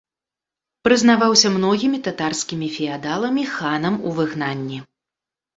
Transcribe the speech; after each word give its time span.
Прызнаваўся 0.87 1.51
многімі 1.57 1.99
татарскімі 2.09 2.71
феадаламі 2.79 3.47
ханам 3.53 3.95
у 4.07 4.15
выгнанні. 4.17 4.83